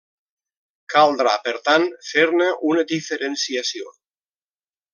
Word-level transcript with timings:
Caldrà, 0.93 1.33
per 1.49 1.53
tant, 1.67 1.85
fer-ne 2.07 2.47
una 2.71 2.87
diferenciació. 2.93 3.95